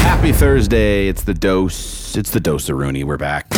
Happy 0.00 0.32
Thursday. 0.32 1.08
It's 1.08 1.24
the 1.24 1.32
dose. 1.32 2.14
It's 2.14 2.30
the 2.30 2.40
dose 2.40 2.68
of 2.68 2.76
Rooney. 2.76 3.04
We're 3.04 3.16
back. 3.16 3.48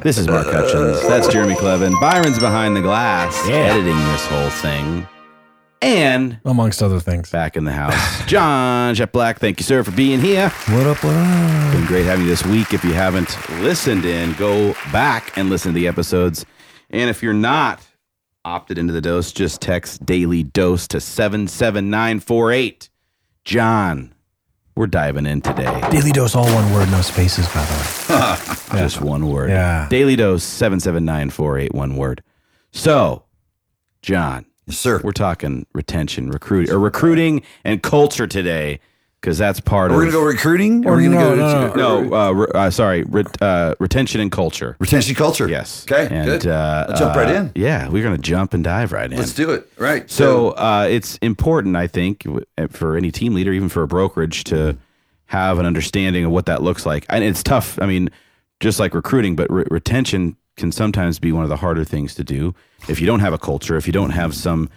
This 0.00 0.16
is 0.16 0.28
Mark 0.28 0.46
Hutchins. 0.46 1.02
That's 1.08 1.26
Jeremy 1.26 1.54
Clevin. 1.54 2.00
Byron's 2.00 2.38
behind 2.38 2.76
the 2.76 2.80
glass, 2.80 3.36
editing 3.48 3.96
this 3.96 4.24
whole 4.26 4.50
thing. 4.50 5.08
And 5.82 6.38
amongst 6.44 6.84
other 6.84 7.00
things. 7.00 7.30
back 7.30 7.56
in 7.56 7.64
the 7.64 7.72
house, 7.72 8.24
John 8.26 8.94
Cheplak. 8.94 9.38
Thank 9.38 9.58
you, 9.58 9.64
sir, 9.64 9.82
for 9.82 9.90
being 9.90 10.20
here. 10.20 10.50
What 10.68 10.86
up? 10.86 11.02
What 11.02 11.14
up? 11.16 11.72
Been 11.72 11.86
great 11.86 12.04
having 12.04 12.26
you 12.26 12.30
this 12.30 12.46
week. 12.46 12.72
If 12.72 12.84
you 12.84 12.92
haven't 12.92 13.36
listened 13.60 14.04
in, 14.04 14.34
go 14.34 14.74
back 14.92 15.36
and 15.36 15.50
listen 15.50 15.72
to 15.72 15.80
the 15.80 15.88
episodes. 15.88 16.46
And 16.90 17.10
if 17.10 17.24
you're 17.24 17.32
not 17.32 17.84
opted 18.44 18.78
into 18.78 18.92
the 18.92 19.00
dose, 19.00 19.32
just 19.32 19.60
text 19.60 20.06
daily 20.06 20.44
dose 20.44 20.86
to 20.88 21.00
77948. 21.00 22.88
John, 23.44 24.14
we're 24.76 24.86
diving 24.86 25.26
in 25.26 25.40
today. 25.40 25.80
Daily 25.90 26.12
dose, 26.12 26.34
all 26.34 26.44
one 26.52 26.72
word, 26.72 26.90
no 26.90 27.00
spaces, 27.02 27.46
by 27.48 27.64
the 27.64 28.74
way. 28.74 28.78
Just 28.80 29.00
one 29.00 29.28
word. 29.28 29.50
Yeah. 29.50 29.86
Daily 29.90 30.16
dose 30.16 30.44
77948, 30.44 31.74
one 31.74 31.96
word. 31.96 32.22
So, 32.72 33.24
John, 34.02 34.46
Yes, 34.66 34.78
sir. 34.78 35.00
we're 35.02 35.12
talking 35.12 35.66
retention, 35.74 36.30
recruiting, 36.30 36.72
or 36.74 36.78
recruiting 36.78 37.42
and 37.64 37.82
culture 37.82 38.26
today, 38.26 38.80
because 39.20 39.36
that's 39.38 39.60
part 39.60 39.90
of 39.90 39.96
the. 39.96 39.98
We're 40.02 40.06
of. 40.06 40.12
gonna 40.12 40.24
go 40.24 40.28
recruiting, 40.28 40.86
or 40.86 40.92
Or 40.92 40.96
we're 40.96 41.02
gonna 41.10 41.16
no, 41.36 41.36
go 41.36 41.74
no, 41.74 42.02
no, 42.04 42.14
uh, 42.16 42.32
re- 42.32 42.46
uh, 42.54 42.70
sorry, 42.70 43.02
re- 43.04 43.24
uh, 43.40 43.74
retention 43.78 44.20
and 44.20 44.32
culture. 44.32 44.76
retention 44.80 45.14
culture. 45.14 45.48
Yes. 45.48 45.84
Okay. 45.90 46.08
And, 46.14 46.26
good. 46.26 46.46
Uh, 46.46 46.86
Let's 46.88 47.00
jump 47.00 47.16
right 47.16 47.28
uh, 47.28 47.38
in. 47.40 47.52
Yeah, 47.54 47.88
we're 47.88 48.02
going 48.02 48.16
to 48.16 48.22
jump 48.22 48.54
and 48.54 48.64
dive 48.64 48.92
right 48.92 49.10
in. 49.10 49.18
Let's 49.18 49.34
do 49.34 49.50
it. 49.50 49.70
Right. 49.78 50.10
So 50.10 50.50
uh, 50.50 50.86
it's 50.90 51.16
important, 51.18 51.76
I 51.76 51.86
think, 51.86 52.24
w- 52.24 52.44
for 52.70 52.96
any 52.96 53.10
team 53.10 53.34
leader, 53.34 53.52
even 53.52 53.68
for 53.68 53.82
a 53.82 53.88
brokerage, 53.88 54.44
to 54.44 54.76
have 55.26 55.58
an 55.58 55.66
understanding 55.66 56.24
of 56.24 56.30
what 56.30 56.46
that 56.46 56.62
looks 56.62 56.86
like. 56.86 57.04
And 57.08 57.22
it's 57.22 57.42
tough. 57.42 57.78
I 57.80 57.86
mean, 57.86 58.10
just 58.60 58.80
like 58.80 58.94
recruiting, 58.94 59.36
but 59.36 59.50
re- 59.50 59.64
retention 59.70 60.36
can 60.56 60.72
sometimes 60.72 61.18
be 61.18 61.30
one 61.32 61.42
of 61.44 61.48
the 61.48 61.56
harder 61.56 61.84
things 61.84 62.14
to 62.14 62.24
do 62.24 62.54
if 62.88 63.00
you 63.00 63.06
don't 63.06 63.20
have 63.20 63.32
a 63.32 63.38
culture, 63.38 63.76
if 63.76 63.86
you 63.86 63.92
don't 63.92 64.10
have 64.10 64.34
some 64.34 64.68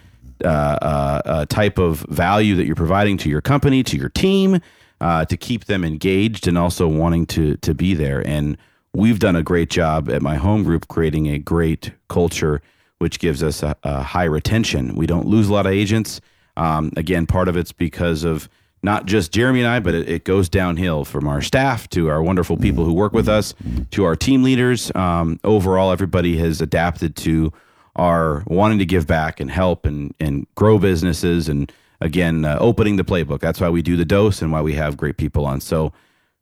uh, 0.42 0.48
uh, 0.48 1.22
uh, 1.24 1.46
type 1.46 1.78
of 1.78 2.00
value 2.08 2.54
that 2.56 2.66
you're 2.66 2.74
providing 2.74 3.16
to 3.18 3.28
your 3.28 3.40
company, 3.40 3.82
to 3.82 3.96
your 3.96 4.08
team, 4.08 4.60
uh, 5.00 5.24
to 5.26 5.36
keep 5.36 5.66
them 5.66 5.84
engaged 5.84 6.48
and 6.48 6.56
also 6.56 6.88
wanting 6.88 7.26
to 7.26 7.56
to 7.58 7.74
be 7.74 7.94
there. 7.94 8.26
And 8.26 8.56
we've 8.92 9.18
done 9.18 9.36
a 9.36 9.42
great 9.42 9.70
job 9.70 10.08
at 10.08 10.22
my 10.22 10.36
home 10.36 10.62
group 10.62 10.88
creating 10.88 11.28
a 11.28 11.38
great 11.38 11.92
culture, 12.08 12.62
which 12.98 13.18
gives 13.18 13.42
us 13.42 13.62
a, 13.62 13.76
a 13.82 14.02
high 14.02 14.24
retention. 14.24 14.94
We 14.94 15.06
don't 15.06 15.26
lose 15.26 15.48
a 15.48 15.52
lot 15.52 15.66
of 15.66 15.72
agents. 15.72 16.20
Um, 16.56 16.92
again, 16.96 17.26
part 17.26 17.48
of 17.48 17.56
it's 17.56 17.72
because 17.72 18.24
of 18.24 18.48
not 18.84 19.06
just 19.06 19.32
Jeremy 19.32 19.60
and 19.60 19.68
I, 19.68 19.80
but 19.80 19.94
it, 19.94 20.08
it 20.08 20.24
goes 20.24 20.48
downhill 20.48 21.04
from 21.04 21.26
our 21.26 21.40
staff 21.40 21.88
to 21.90 22.08
our 22.10 22.22
wonderful 22.22 22.56
people 22.56 22.84
who 22.84 22.92
work 22.92 23.12
with 23.12 23.28
us 23.28 23.54
to 23.92 24.04
our 24.04 24.14
team 24.14 24.42
leaders. 24.42 24.94
Um, 24.94 25.40
overall, 25.42 25.90
everybody 25.90 26.36
has 26.36 26.60
adapted 26.60 27.16
to 27.16 27.52
our 27.96 28.42
wanting 28.46 28.78
to 28.78 28.84
give 28.86 29.06
back 29.06 29.40
and 29.40 29.50
help 29.50 29.86
and, 29.86 30.14
and 30.20 30.46
grow 30.54 30.78
businesses 30.78 31.48
and 31.48 31.70
again 32.00 32.44
uh, 32.44 32.56
opening 32.60 32.96
the 32.96 33.04
playbook 33.04 33.40
that's 33.40 33.60
why 33.60 33.68
we 33.68 33.82
do 33.82 33.96
the 33.96 34.04
dose 34.04 34.42
and 34.42 34.50
why 34.52 34.60
we 34.60 34.74
have 34.74 34.96
great 34.96 35.16
people 35.16 35.46
on 35.46 35.60
so 35.60 35.92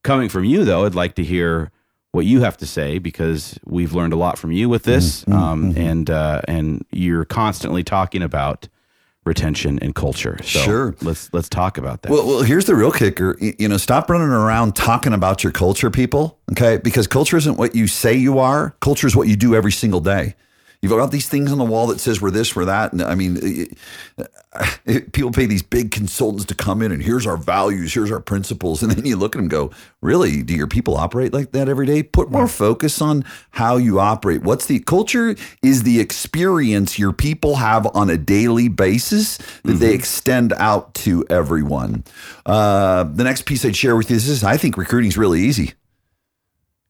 coming 0.03 0.29
from 0.29 0.45
you 0.45 0.65
though 0.65 0.85
i'd 0.87 0.95
like 0.95 1.15
to 1.15 1.23
hear 1.23 1.71
what 2.13 2.25
you 2.27 2.41
have 2.41 2.57
to 2.57 2.67
say 2.67 2.99
because 2.99 3.59
we've 3.65 3.93
learned 3.93 4.13
a 4.13 4.17
lot 4.17 4.39
from 4.39 4.51
you 4.53 4.69
with 4.69 4.83
this 4.85 5.27
um, 5.29 5.73
and 5.77 6.09
uh, 6.11 6.41
and 6.49 6.85
you're 6.91 7.25
constantly 7.27 7.83
talking 7.85 8.23
about 8.23 8.69
retention 9.25 9.79
and 9.81 9.95
culture 9.95 10.37
so 10.43 10.59
Sure. 10.61 10.97
let's 11.03 11.33
let's 11.33 11.49
talk 11.49 11.79
about 11.79 12.03
that 12.03 12.11
Well, 12.11 12.27
well, 12.27 12.43
here's 12.43 12.65
the 12.65 12.75
real 12.75 12.91
kicker. 12.91 13.37
You 13.41 13.69
know, 13.69 13.77
stop 13.77 14.11
running 14.11 14.29
around 14.29 14.75
talking 14.75 15.13
about 15.13 15.45
your 15.45 15.53
culture, 15.53 15.91
people. 15.91 16.39
Okay, 16.51 16.79
because 16.79 17.07
culture 17.07 17.37
isn't 17.37 17.57
what 17.57 17.77
you 17.77 17.87
say 17.87 18.15
you 18.15 18.41
are. 18.41 18.75
Culture 18.81 19.07
is 19.07 19.15
what 19.15 19.29
you 19.29 19.37
do 19.37 19.55
every 19.55 19.71
single 19.71 20.01
day. 20.01 20.35
You've 20.83 20.91
got 20.91 21.13
these 21.13 21.29
things 21.29 21.53
on 21.53 21.59
the 21.59 21.65
wall 21.65 21.87
that 21.87 22.01
says 22.01 22.21
we're 22.21 22.33
this, 22.33 22.57
we're 22.57 22.65
that. 22.65 22.93
And 22.93 23.01
I 23.03 23.15
mean, 23.15 23.39
it- 23.41 23.79
it- 24.85 25.13
people 25.13 25.31
pay 25.31 25.47
these 25.47 25.63
big 25.63 25.93
consultants 25.93 26.45
to 26.47 26.57
come 26.57 26.83
in 26.83 26.91
and 26.91 27.01
here's 27.01 27.25
our 27.25 27.37
values, 27.37 27.95
here's 27.95 28.11
our 28.11 28.19
principles, 28.19 28.83
and 28.83 28.91
then 28.91 29.07
you 29.07 29.15
look 29.17 29.37
at 29.37 29.39
them, 29.39 29.45
and 29.45 29.51
go, 29.51 29.71
really? 30.01 30.43
Do 30.43 30.55
your 30.55 30.67
people 30.67 30.97
operate 30.97 31.33
like 31.33 31.53
that 31.53 31.69
every 31.69 31.87
day? 31.87 32.03
Put 32.03 32.33
more 32.33 32.49
focus 32.49 33.01
on 33.01 33.25
how 33.53 33.77
you 33.77 34.01
operate. 34.01 34.43
What's 34.43 34.67
the 34.67 34.81
culture? 34.81 35.37
Is 35.63 35.85
the 35.85 36.01
experience 36.01 36.99
your 36.99 37.13
people 37.13 37.57
have 37.57 37.87
on 37.95 38.11
a 38.11 38.19
daily 38.19 38.67
basis 38.67 39.39
that 39.63 39.75
they 39.75 39.95
extend 39.95 40.53
out 40.55 40.95
to 40.95 41.25
everyone. 41.31 42.03
Uh, 42.45 43.05
the 43.05 43.23
next 43.23 43.47
piece 43.47 43.65
I'd 43.65 43.77
share 43.77 43.95
with 43.95 44.11
you 44.11 44.17
is 44.17 44.27
this: 44.27 44.43
I 44.43 44.57
think 44.57 44.77
recruiting 44.77 45.09
is 45.11 45.17
really 45.17 45.43
easy. 45.43 45.75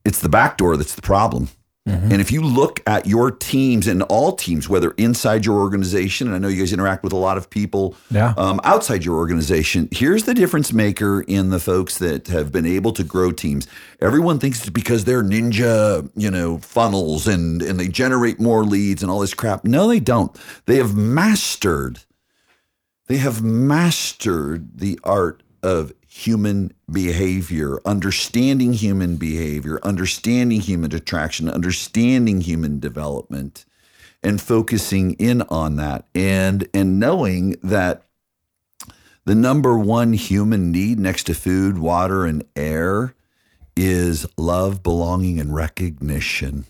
It's 0.07 0.19
the 0.21 0.31
back 0.31 0.57
door 0.57 0.79
that's 0.79 0.95
the 0.95 1.03
problem. 1.03 1.49
And 1.85 2.21
if 2.21 2.31
you 2.31 2.43
look 2.43 2.81
at 2.87 3.07
your 3.07 3.33
teams 3.33 3.89
and 3.89 4.05
all 4.05 4.33
teams, 4.37 4.69
whether 4.69 4.93
inside 4.93 5.45
your 5.45 5.59
organization, 5.59 6.29
and 6.29 6.37
I 6.37 6.39
know 6.39 6.47
you 6.47 6.61
guys 6.61 6.73
interact 6.73 7.03
with 7.03 7.13
a 7.13 7.17
lot 7.17 7.37
of 7.37 7.51
people 7.51 7.97
Yeah. 8.09 8.35
um, 8.37 8.61
outside 8.63 9.05
your 9.05 9.17
organization, 9.17 9.89
here's 9.91 10.23
the 10.23 10.33
difference 10.35 10.73
maker 10.73 11.23
in 11.23 11.51
the 11.51 11.59
folks 11.59 11.99
that 11.99 12.29
have 12.29 12.53
been 12.53 12.67
able 12.67 12.93
to 12.93 13.03
grow 13.03 13.33
teams. 13.33 13.67
Everyone 14.01 14.39
thinks 14.39 14.61
it's 14.61 14.71
because 14.71 15.05
they're 15.07 15.25
ninja, 15.25 16.09
you 16.15 16.31
know, 16.31 16.59
funnels 16.59 17.27
and 17.27 17.61
and 17.63 17.81
they 17.81 17.89
generate 17.89 18.39
more 18.39 18.63
leads 18.65 19.03
and 19.03 19.11
all 19.11 19.19
this 19.19 19.35
crap. 19.35 19.65
No, 19.65 19.89
they 19.89 19.99
don't. 20.01 20.31
They 20.67 20.77
have 20.77 20.95
mastered 20.95 21.99
they 23.09 23.17
have 23.17 23.43
mastered 23.43 24.79
the 24.79 24.99
art 25.03 25.43
of 25.63 25.93
human 26.15 26.71
behavior, 26.91 27.81
understanding 27.87 28.75
human 28.75 29.17
behavior, 29.17 29.81
understanding 29.83 30.61
human 30.61 30.95
attraction, 30.95 31.49
understanding 31.49 32.43
human 32.43 32.79
development, 32.79 33.65
and 34.23 34.39
focusing 34.39 35.15
in 35.15 35.41
on 35.43 35.77
that 35.77 36.05
and 36.15 36.69
and 36.75 37.01
knowing 37.01 37.57
that 37.63 38.03
the 39.25 39.35
number 39.35 39.79
one 39.79 40.13
human 40.13 40.71
need 40.71 41.01
next 41.01 41.25
to 41.25 41.35
food, 41.35 41.79
water, 41.79 42.27
and 42.27 42.45
air 42.55 43.15
is 43.75 44.27
love, 44.37 44.83
belonging, 44.83 45.41
and 45.41 45.55
recognition. 45.55 46.67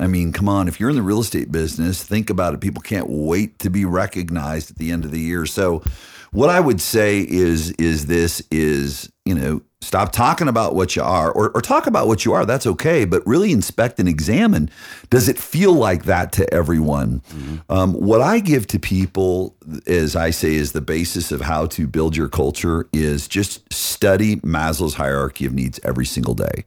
I 0.00 0.08
mean, 0.08 0.32
come 0.32 0.48
on, 0.48 0.66
if 0.66 0.80
you're 0.80 0.90
in 0.90 0.96
the 0.96 1.02
real 1.02 1.20
estate 1.20 1.52
business, 1.52 2.02
think 2.02 2.28
about 2.28 2.54
it. 2.54 2.60
People 2.60 2.82
can't 2.82 3.08
wait 3.08 3.60
to 3.60 3.70
be 3.70 3.84
recognized 3.84 4.72
at 4.72 4.78
the 4.78 4.90
end 4.90 5.04
of 5.04 5.12
the 5.12 5.20
year. 5.20 5.46
So 5.46 5.84
what 6.32 6.50
I 6.50 6.60
would 6.60 6.80
say 6.80 7.20
is 7.20 7.72
is 7.72 8.06
this 8.06 8.42
is, 8.50 9.10
you 9.24 9.34
know, 9.34 9.62
stop 9.80 10.12
talking 10.12 10.46
about 10.46 10.74
what 10.74 10.94
you 10.94 11.02
are 11.02 11.32
or, 11.32 11.50
or 11.50 11.60
talk 11.60 11.86
about 11.86 12.06
what 12.06 12.24
you 12.24 12.32
are. 12.32 12.44
That's 12.44 12.66
okay. 12.66 13.04
But 13.04 13.26
really 13.26 13.52
inspect 13.52 13.98
and 13.98 14.08
examine. 14.08 14.70
Does 15.08 15.28
it 15.28 15.38
feel 15.38 15.72
like 15.72 16.04
that 16.04 16.32
to 16.32 16.52
everyone? 16.52 17.22
Um, 17.68 17.94
what 17.94 18.20
I 18.20 18.40
give 18.40 18.66
to 18.68 18.78
people, 18.78 19.56
as 19.86 20.14
I 20.16 20.30
say, 20.30 20.54
is 20.54 20.72
the 20.72 20.80
basis 20.80 21.32
of 21.32 21.40
how 21.40 21.66
to 21.66 21.86
build 21.86 22.16
your 22.16 22.28
culture 22.28 22.88
is 22.92 23.26
just 23.26 23.72
study 23.72 24.36
Maslow's 24.36 24.94
hierarchy 24.94 25.46
of 25.46 25.52
needs 25.52 25.80
every 25.82 26.06
single 26.06 26.34
day 26.34 26.64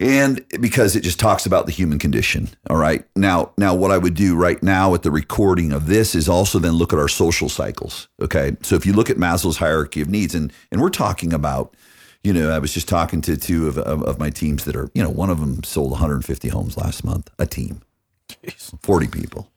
and 0.00 0.44
because 0.60 0.96
it 0.96 1.00
just 1.02 1.20
talks 1.20 1.46
about 1.46 1.66
the 1.66 1.72
human 1.72 1.98
condition 1.98 2.48
all 2.68 2.76
right? 2.76 3.04
Now 3.16 3.52
now 3.58 3.74
what 3.74 3.90
i 3.90 3.98
would 3.98 4.14
do 4.14 4.36
right 4.36 4.62
now 4.62 4.90
with 4.90 5.02
the 5.02 5.10
recording 5.10 5.72
of 5.72 5.86
this 5.86 6.14
is 6.14 6.28
also 6.28 6.58
then 6.58 6.72
look 6.72 6.92
at 6.92 6.98
our 6.98 7.08
social 7.08 7.48
cycles 7.48 8.08
okay? 8.20 8.56
So 8.62 8.76
if 8.76 8.86
you 8.86 8.92
look 8.92 9.10
at 9.10 9.16
maslow's 9.16 9.58
hierarchy 9.58 10.00
of 10.00 10.08
needs 10.08 10.34
and 10.34 10.52
and 10.70 10.80
we're 10.80 10.90
talking 10.90 11.32
about 11.32 11.74
you 12.22 12.32
know 12.32 12.50
i 12.50 12.58
was 12.58 12.72
just 12.72 12.88
talking 12.88 13.20
to 13.22 13.36
two 13.36 13.68
of, 13.68 13.78
of, 13.78 14.02
of 14.02 14.18
my 14.18 14.30
teams 14.30 14.64
that 14.64 14.76
are 14.76 14.90
you 14.94 15.02
know 15.02 15.10
one 15.10 15.30
of 15.30 15.40
them 15.40 15.62
sold 15.62 15.90
150 15.90 16.48
homes 16.48 16.76
last 16.76 17.04
month 17.04 17.30
a 17.38 17.46
team. 17.46 17.82
40 18.82 19.08
people 19.08 19.50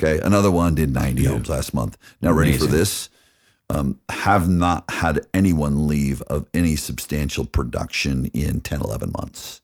okay? 0.00 0.20
Another 0.24 0.50
one 0.50 0.74
did 0.74 0.92
90 0.92 1.24
homes 1.24 1.48
last 1.48 1.74
month. 1.74 1.98
Now 2.20 2.32
ready 2.32 2.56
for 2.56 2.66
this? 2.66 3.08
Um, 3.70 4.00
have 4.08 4.48
not 4.48 4.90
had 4.90 5.26
anyone 5.34 5.86
leave 5.86 6.22
of 6.22 6.46
any 6.54 6.74
substantial 6.74 7.44
production 7.44 8.26
in 8.26 8.62
10 8.62 8.80
11 8.80 9.12
months 9.12 9.60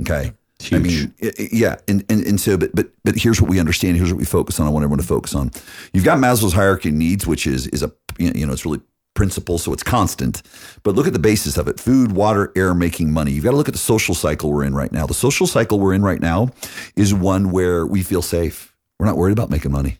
Okay. 0.00 0.32
I 0.72 0.78
mean, 0.78 1.14
i- 1.22 1.32
i- 1.38 1.48
yeah, 1.52 1.76
and, 1.88 2.04
and 2.10 2.22
and 2.26 2.38
so, 2.40 2.58
but 2.58 2.74
but 2.74 2.90
but 3.02 3.16
here's 3.16 3.40
what 3.40 3.48
we 3.48 3.58
understand. 3.58 3.96
Here's 3.96 4.12
what 4.12 4.18
we 4.18 4.26
focus 4.26 4.60
on. 4.60 4.66
I 4.66 4.70
want 4.70 4.82
everyone 4.84 4.98
to 5.00 5.06
focus 5.06 5.34
on. 5.34 5.50
You've 5.94 6.04
got 6.04 6.18
Maslow's 6.18 6.52
hierarchy 6.52 6.90
of 6.90 6.96
needs, 6.96 7.26
which 7.26 7.46
is 7.46 7.66
is 7.68 7.82
a 7.82 7.90
you 8.18 8.44
know 8.46 8.52
it's 8.52 8.66
really 8.66 8.80
principle, 9.14 9.56
so 9.58 9.72
it's 9.72 9.82
constant. 9.82 10.42
But 10.82 10.94
look 10.96 11.06
at 11.06 11.14
the 11.14 11.18
basis 11.18 11.56
of 11.56 11.66
it: 11.66 11.80
food, 11.80 12.12
water, 12.12 12.52
air, 12.56 12.74
making 12.74 13.10
money. 13.10 13.32
You've 13.32 13.44
got 13.44 13.52
to 13.52 13.56
look 13.56 13.68
at 13.68 13.74
the 13.74 13.78
social 13.80 14.14
cycle 14.14 14.50
we're 14.52 14.64
in 14.64 14.74
right 14.74 14.92
now. 14.92 15.06
The 15.06 15.14
social 15.14 15.46
cycle 15.46 15.80
we're 15.80 15.94
in 15.94 16.02
right 16.02 16.20
now 16.20 16.50
is 16.94 17.14
one 17.14 17.50
where 17.52 17.86
we 17.86 18.02
feel 18.02 18.20
safe. 18.22 18.76
We're 18.98 19.06
not 19.06 19.16
worried 19.16 19.32
about 19.32 19.48
making 19.48 19.72
money 19.72 19.98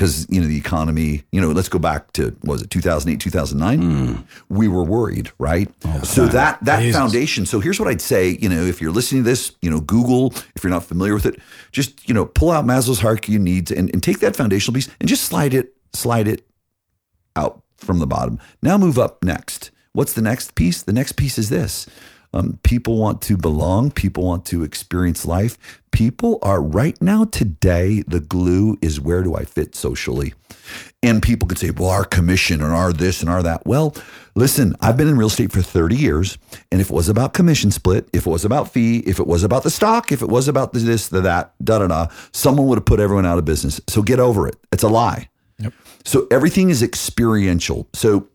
because 0.00 0.26
you 0.30 0.40
know 0.40 0.46
the 0.46 0.56
economy. 0.56 1.24
You 1.30 1.42
know, 1.42 1.48
let's 1.48 1.68
go 1.68 1.78
back 1.78 2.12
to 2.14 2.34
what 2.40 2.54
was 2.54 2.62
it 2.62 2.70
2008, 2.70 3.20
2009? 3.20 3.82
Hmm. 3.82 4.22
We 4.48 4.66
were 4.66 4.82
worried, 4.82 5.30
right? 5.38 5.68
Oh, 5.84 6.02
so 6.02 6.26
that 6.26 6.64
that 6.64 6.80
Jesus. 6.80 6.98
foundation. 6.98 7.44
So 7.44 7.60
here's 7.60 7.78
what 7.78 7.86
I'd 7.86 8.00
say. 8.00 8.38
You 8.40 8.48
know, 8.48 8.62
if 8.62 8.80
you're 8.80 8.92
listening 8.92 9.24
to 9.24 9.28
this, 9.28 9.52
you 9.60 9.70
know, 9.70 9.80
Google. 9.80 10.32
If 10.56 10.64
you're 10.64 10.70
not 10.70 10.84
familiar 10.84 11.12
with 11.12 11.26
it, 11.26 11.38
just 11.70 12.08
you 12.08 12.14
know, 12.14 12.24
pull 12.24 12.50
out 12.50 12.64
Maslow's 12.64 13.00
hierarchy 13.00 13.36
of 13.36 13.42
needs 13.42 13.70
and, 13.70 13.90
and 13.92 14.02
take 14.02 14.20
that 14.20 14.36
foundational 14.36 14.74
piece 14.74 14.88
and 15.00 15.08
just 15.08 15.24
slide 15.24 15.52
it 15.52 15.74
slide 15.92 16.26
it 16.28 16.46
out 17.36 17.62
from 17.76 17.98
the 17.98 18.06
bottom. 18.06 18.38
Now 18.62 18.78
move 18.78 18.98
up 18.98 19.22
next. 19.22 19.70
What's 19.92 20.14
the 20.14 20.22
next 20.22 20.54
piece? 20.54 20.82
The 20.82 20.94
next 20.94 21.12
piece 21.12 21.36
is 21.36 21.50
this. 21.50 21.86
Um, 22.32 22.58
people 22.62 22.96
want 22.96 23.22
to 23.22 23.36
belong. 23.36 23.90
People 23.90 24.24
want 24.24 24.44
to 24.46 24.62
experience 24.62 25.26
life. 25.26 25.58
People 25.90 26.38
are 26.42 26.62
right 26.62 27.00
now, 27.02 27.24
today, 27.24 28.02
the 28.06 28.20
glue 28.20 28.78
is 28.80 29.00
where 29.00 29.22
do 29.22 29.34
I 29.34 29.44
fit 29.44 29.74
socially? 29.74 30.34
And 31.02 31.22
people 31.22 31.48
could 31.48 31.58
say, 31.58 31.70
well, 31.70 31.88
our 31.88 32.04
commission 32.04 32.62
and 32.62 32.72
our 32.72 32.92
this 32.92 33.20
and 33.20 33.30
our 33.30 33.42
that. 33.42 33.66
Well, 33.66 33.96
listen, 34.36 34.76
I've 34.80 34.96
been 34.96 35.08
in 35.08 35.16
real 35.16 35.26
estate 35.26 35.50
for 35.50 35.62
30 35.62 35.96
years. 35.96 36.38
And 36.70 36.80
if 36.80 36.90
it 36.90 36.92
was 36.92 37.08
about 37.08 37.34
commission 37.34 37.72
split, 37.72 38.08
if 38.12 38.26
it 38.26 38.30
was 38.30 38.44
about 38.44 38.70
fee, 38.70 38.98
if 39.00 39.18
it 39.18 39.26
was 39.26 39.42
about 39.42 39.64
the 39.64 39.70
stock, 39.70 40.12
if 40.12 40.22
it 40.22 40.28
was 40.28 40.46
about 40.46 40.72
the 40.72 40.78
this, 40.78 41.08
the 41.08 41.22
that, 41.22 41.54
da 41.64 41.80
da 41.80 41.88
da, 41.88 42.06
someone 42.32 42.66
would 42.68 42.78
have 42.78 42.84
put 42.84 43.00
everyone 43.00 43.26
out 43.26 43.38
of 43.38 43.44
business. 43.44 43.80
So 43.88 44.02
get 44.02 44.20
over 44.20 44.46
it. 44.46 44.56
It's 44.70 44.84
a 44.84 44.88
lie. 44.88 45.28
So 46.04 46.26
everything 46.30 46.70
is 46.70 46.82
experiential. 46.82 47.88
So 47.92 48.28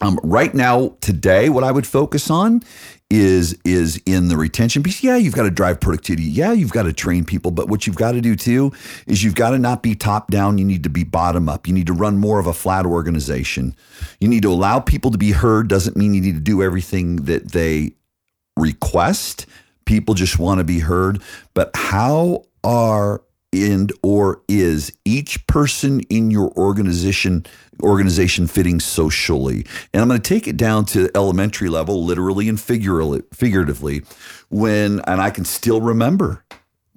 um, 0.00 0.18
right 0.22 0.54
now, 0.54 0.96
today, 1.00 1.48
what 1.48 1.64
I 1.64 1.70
would 1.70 1.86
focus 1.86 2.30
on 2.30 2.62
is 3.08 3.56
is 3.64 4.02
in 4.04 4.28
the 4.28 4.36
retention 4.36 4.82
piece. 4.82 5.02
Yeah, 5.02 5.16
you've 5.16 5.34
got 5.34 5.44
to 5.44 5.50
drive 5.50 5.80
productivity. 5.80 6.24
Yeah, 6.24 6.52
you've 6.52 6.72
got 6.72 6.84
to 6.84 6.92
train 6.92 7.24
people. 7.24 7.50
But 7.50 7.68
what 7.68 7.86
you've 7.86 7.96
got 7.96 8.12
to 8.12 8.20
do 8.20 8.34
too 8.34 8.72
is 9.06 9.22
you've 9.22 9.36
got 9.36 9.50
to 9.50 9.58
not 9.58 9.82
be 9.82 9.94
top 9.94 10.30
down. 10.30 10.58
You 10.58 10.64
need 10.64 10.82
to 10.82 10.90
be 10.90 11.04
bottom 11.04 11.48
up. 11.48 11.68
You 11.68 11.74
need 11.74 11.86
to 11.86 11.92
run 11.92 12.18
more 12.18 12.40
of 12.40 12.46
a 12.46 12.52
flat 12.52 12.84
organization. 12.84 13.76
You 14.20 14.28
need 14.28 14.42
to 14.42 14.50
allow 14.50 14.80
people 14.80 15.10
to 15.12 15.18
be 15.18 15.32
heard. 15.32 15.68
Doesn't 15.68 15.96
mean 15.96 16.14
you 16.14 16.20
need 16.20 16.34
to 16.34 16.40
do 16.40 16.62
everything 16.62 17.16
that 17.24 17.52
they 17.52 17.92
request. 18.56 19.46
People 19.84 20.14
just 20.14 20.38
want 20.38 20.58
to 20.58 20.64
be 20.64 20.80
heard. 20.80 21.22
But 21.54 21.70
how 21.74 22.44
are 22.64 23.22
and 23.52 23.92
or 24.02 24.42
is 24.48 24.92
each 25.04 25.46
person 25.46 26.00
in 26.02 26.30
your 26.30 26.50
organization 26.56 27.46
organization 27.82 28.46
fitting 28.46 28.80
socially? 28.80 29.66
And 29.92 30.02
i'm 30.02 30.08
going 30.08 30.20
to 30.20 30.28
take 30.28 30.48
it 30.48 30.56
down 30.56 30.84
to 30.86 31.10
elementary 31.14 31.68
level 31.68 32.04
literally 32.04 32.48
and 32.48 32.60
figuratively 32.60 34.02
when 34.48 35.00
and 35.00 35.20
i 35.20 35.30
can 35.30 35.44
still 35.44 35.80
remember 35.80 36.44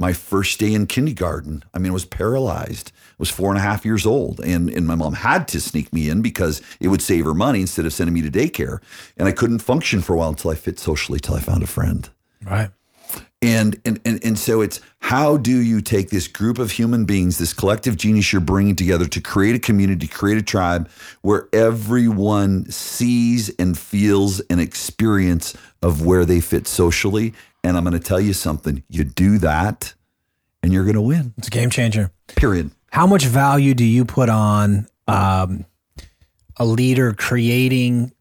my 0.02 0.14
first 0.14 0.62
day 0.62 0.74
in 0.74 0.88
kindergarten. 0.88 1.64
I 1.74 1.80
mean 1.80 1.92
i 1.92 1.94
was 1.94 2.06
paralyzed. 2.06 2.92
I 2.96 3.16
was 3.20 3.30
four 3.30 3.50
and 3.50 3.58
a 3.58 3.62
half 3.62 3.86
years 3.86 4.06
old 4.06 4.40
and, 4.40 4.70
and 4.70 4.88
my 4.88 4.96
mom 4.96 5.14
had 5.14 5.48
to 5.50 5.62
sneak 5.62 5.92
me 5.92 6.10
in 6.10 6.22
because 6.22 6.62
it 6.80 6.88
would 6.88 7.02
save 7.02 7.26
her 7.26 7.34
money 7.34 7.62
instead 7.62 7.86
of 7.86 7.94
sending 7.94 8.14
me 8.14 8.22
to 8.22 8.32
daycare 8.32 8.80
and 9.18 9.28
i 9.28 9.32
couldn't 9.32 9.60
function 9.60 10.02
for 10.02 10.14
a 10.14 10.18
while 10.18 10.30
until 10.30 10.52
i 10.52 10.56
fit 10.56 10.80
socially 10.80 11.20
till 11.20 11.36
i 11.36 11.40
found 11.40 11.64
a 11.64 11.68
friend. 11.68 12.10
Right 12.44 12.72
and, 13.42 13.80
and 13.86 14.02
and 14.04 14.24
and 14.24 14.38
so 14.38 14.62
it's 14.62 14.82
how 15.00 15.38
do 15.38 15.58
you 15.58 15.82
take 15.82 16.10
this 16.10 16.28
group 16.28 16.60
of 16.60 16.72
human 16.72 17.06
beings, 17.06 17.38
this 17.38 17.54
collective 17.54 17.96
genius 17.96 18.34
you're 18.34 18.42
bringing 18.42 18.76
together 18.76 19.08
to 19.08 19.22
create 19.22 19.56
a 19.56 19.60
community, 19.60 20.08
create 20.08 20.38
a 20.38 20.42
tribe 20.42 20.90
where 21.22 21.48
everyone 21.54 22.70
sees 22.70 23.50
and 23.58 23.78
feels 23.78 24.42
an 24.50 24.60
experience 24.60 25.56
of 25.82 26.06
where 26.06 26.26
they 26.26 26.42
fit 26.42 26.68
socially. 26.68 27.34
And 27.64 27.78
I'm 27.78 27.84
going 27.84 27.94
to 27.94 28.00
tell 28.00 28.20
you 28.20 28.34
something: 28.34 28.84
you 28.90 29.06
do 29.06 29.38
that, 29.38 29.94
and 30.62 30.74
you're 30.74 30.84
going 30.84 30.96
to 30.96 31.02
win. 31.02 31.34
It's 31.38 31.48
a 31.48 31.52
game 31.52 31.70
changer. 31.70 32.12
Period. 32.28 32.72
How 32.92 33.08
much 33.08 33.26
value 33.26 33.74
do 33.74 33.86
you 33.86 34.04
put 34.04 34.30
on 34.30 34.88
um, 35.08 35.66
a 36.58 36.66
leader 36.66 37.14
creating 37.14 38.12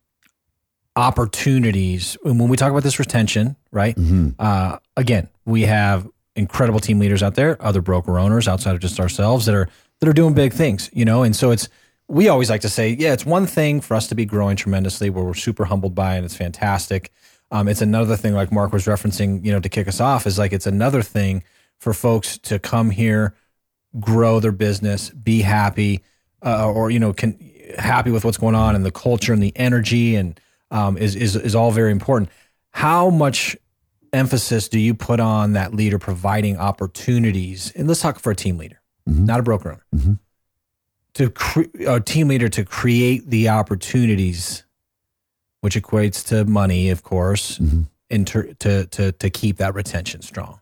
opportunities 0.99 2.17
when 2.23 2.49
we 2.49 2.57
talk 2.57 2.71
about 2.71 2.83
this 2.83 2.99
retention, 2.99 3.57
right? 3.71 3.95
Mm-hmm. 3.95 4.31
Uh, 4.39 4.79
again, 4.99 5.29
we 5.47 5.63
have 5.63 6.09
incredible 6.37 6.81
team 6.81 6.99
leaders 6.99 7.23
out 7.23 7.35
there, 7.37 7.57
other 7.65 7.81
broker 7.81 8.19
owners 8.19 8.49
outside 8.49 8.75
of 8.75 8.81
just 8.81 9.01
ourselves 9.01 9.47
that 9.47 9.55
are 9.55 9.69
that 10.01 10.09
are 10.09 10.13
doing 10.13 10.35
big 10.35 10.53
things, 10.53 10.91
you 10.93 11.05
know. 11.05 11.23
And 11.23 11.35
so 11.35 11.51
it's 11.51 11.69
we 12.09 12.29
always 12.29 12.51
like 12.51 12.61
to 12.63 12.69
say, 12.69 12.91
yeah, 12.91 13.13
it's 13.13 13.25
one 13.25 13.47
thing 13.47 13.81
for 13.81 13.95
us 13.95 14.09
to 14.09 14.15
be 14.15 14.25
growing 14.25 14.57
tremendously, 14.57 15.09
where 15.11 15.25
we're 15.25 15.35
super 15.35 15.65
humbled 15.65 15.95
by, 15.95 16.17
and 16.17 16.25
it's 16.25 16.37
fantastic. 16.37 17.13
Um, 17.51 17.69
it's 17.69 17.81
another 17.81 18.17
thing, 18.17 18.35
like 18.35 18.53
Mark 18.53 18.73
was 18.73 18.87
referencing, 18.87 19.45
you 19.45 19.53
know, 19.53 19.61
to 19.61 19.69
kick 19.69 19.89
us 19.89 20.01
off, 20.01 20.27
is 20.27 20.39
like 20.39 20.53
it's 20.53 20.67
another 20.67 21.03
thing 21.03 21.43
for 21.79 21.95
folks 21.95 22.37
to 22.39 22.59
come 22.59 22.91
here, 22.91 23.35
grow 24.01 24.41
their 24.41 24.53
business, 24.53 25.11
be 25.11 25.41
happy, 25.41 26.03
uh, 26.45 26.71
or 26.71 26.91
you 26.91 26.99
know, 26.99 27.13
can 27.13 27.39
happy 27.79 28.11
with 28.11 28.25
what's 28.25 28.39
going 28.39 28.55
on 28.55 28.75
and 28.75 28.85
the 28.85 28.91
culture 28.91 29.33
and 29.33 29.43
the 29.43 29.53
energy 29.57 30.17
and 30.17 30.41
um, 30.71 30.97
is, 30.97 31.15
is, 31.15 31.37
is 31.37 31.55
all 31.55 31.71
very 31.71 31.93
important. 31.93 32.31
How 32.71 33.11
much 33.11 33.57
emphasis 34.13 34.69
do 34.69 34.79
you 34.79 34.95
put 34.95 35.21
on 35.21 35.53
that 35.53 35.75
leader 35.75 35.99
providing 35.99 36.57
opportunities? 36.57 37.73
And 37.73 37.89
let's 37.89 38.01
talk 38.01 38.19
for 38.19 38.31
a 38.31 38.37
team 38.37 38.59
leader, 38.59 38.81
mm-hmm. 39.09 39.25
not 39.25 39.41
a 39.41 39.43
broker 39.43 39.71
owner. 39.71 39.85
Mm-hmm. 39.95 40.13
To 41.15 41.31
cre- 41.31 41.87
a 41.87 42.01
team 42.01 42.29
leader 42.29 42.49
to 42.49 42.65
create 42.65 43.29
the 43.29 43.49
opportunities, 43.49 44.65
which 45.61 45.75
equates 45.75 46.27
to 46.29 46.45
money, 46.45 46.91
of 46.91 47.03
course, 47.03 47.59
mm-hmm. 47.59 48.25
to, 48.25 48.55
to 48.55 48.87
to 48.87 49.13
to 49.13 49.31
keep 49.31 49.57
that 49.57 49.75
retention 49.75 50.23
strong. 50.23 50.61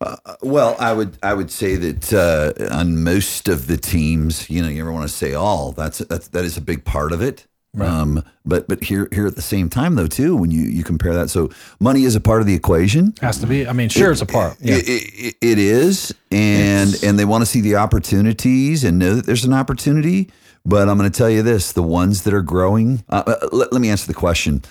Uh, 0.00 0.16
well, 0.40 0.76
I 0.78 0.92
would 0.92 1.18
I 1.22 1.34
would 1.34 1.50
say 1.50 1.76
that 1.76 2.12
uh, 2.12 2.74
on 2.74 3.02
most 3.02 3.48
of 3.48 3.66
the 3.66 3.76
teams, 3.76 4.48
you 4.48 4.62
know, 4.62 4.68
you 4.68 4.80
ever 4.80 4.92
want 4.92 5.08
to 5.08 5.14
say 5.14 5.34
all 5.34 5.72
that's 5.72 5.98
that's 5.98 6.28
that 6.28 6.44
is 6.44 6.56
a 6.56 6.62
big 6.62 6.84
part 6.84 7.12
of 7.12 7.20
it. 7.20 7.46
Right. 7.72 7.88
Um, 7.88 8.24
but 8.44 8.66
but 8.66 8.82
here 8.82 9.08
here 9.12 9.26
at 9.26 9.36
the 9.36 9.42
same 9.42 9.68
time 9.68 9.94
though 9.94 10.08
too 10.08 10.34
when 10.34 10.50
you 10.50 10.62
you 10.62 10.82
compare 10.82 11.14
that 11.14 11.30
so 11.30 11.50
money 11.78 12.02
is 12.02 12.16
a 12.16 12.20
part 12.20 12.40
of 12.40 12.46
the 12.48 12.54
equation. 12.54 13.14
Has 13.20 13.38
to 13.38 13.46
be. 13.46 13.66
I 13.66 13.72
mean 13.72 13.88
sure 13.88 14.08
it, 14.08 14.12
it's 14.12 14.22
a 14.22 14.26
part. 14.26 14.56
Yeah. 14.60 14.74
it, 14.74 14.88
it, 14.88 15.36
it 15.40 15.58
is. 15.58 16.12
And 16.32 16.90
it's, 16.90 17.04
and 17.04 17.18
they 17.18 17.24
want 17.24 17.42
to 17.42 17.46
see 17.46 17.60
the 17.60 17.76
opportunities 17.76 18.82
and 18.82 18.98
know 18.98 19.14
that 19.14 19.26
there's 19.26 19.44
an 19.44 19.54
opportunity. 19.54 20.30
But 20.64 20.88
I'm 20.88 20.98
going 20.98 21.10
to 21.10 21.16
tell 21.16 21.30
you 21.30 21.42
this 21.42 21.72
the 21.72 21.82
ones 21.82 22.24
that 22.24 22.34
are 22.34 22.42
growing 22.42 23.04
uh, 23.08 23.22
uh, 23.26 23.48
let, 23.52 23.72
let 23.72 23.80
me 23.80 23.88
answer 23.88 24.08
the 24.08 24.14
question. 24.14 24.62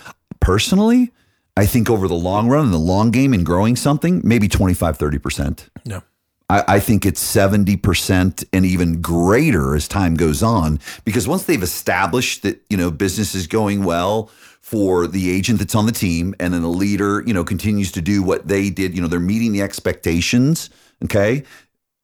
Personally 0.41 1.13
I 1.55 1.65
think 1.65 1.89
over 1.89 2.07
the 2.07 2.15
long 2.15 2.49
run 2.49 2.65
and 2.65 2.73
the 2.73 2.77
long 2.77 3.11
game 3.11 3.33
in 3.33 3.43
growing 3.45 3.75
something 3.77 4.21
maybe 4.25 4.49
25 4.49 4.97
30 4.97 5.17
percent. 5.19 5.69
No 5.85 6.01
I, 6.49 6.63
I 6.67 6.79
think 6.79 7.05
it's 7.05 7.23
70% 7.23 8.45
and 8.51 8.65
even 8.65 9.01
greater 9.01 9.75
as 9.75 9.87
time 9.87 10.15
goes 10.15 10.41
on 10.43 10.79
because 11.05 11.27
once 11.27 11.43
they've 11.43 11.61
established 11.61 12.43
that, 12.43 12.61
you 12.69 12.77
know, 12.77 12.91
business 12.91 13.35
is 13.35 13.47
going 13.47 13.83
well, 13.83 14.29
for 14.69 15.07
the 15.07 15.31
agent 15.31 15.57
that's 15.57 15.73
on 15.73 15.87
the 15.87 15.91
team 15.91 16.35
and 16.39 16.53
then 16.53 16.61
the 16.61 16.67
leader 16.67 17.23
you 17.25 17.33
know 17.33 17.43
continues 17.43 17.91
to 17.91 18.03
do 18.03 18.21
what 18.21 18.47
they 18.47 18.69
did 18.69 18.93
you 18.93 19.01
know 19.01 19.07
they're 19.07 19.19
meeting 19.19 19.51
the 19.51 19.63
expectations 19.63 20.69
okay 21.03 21.43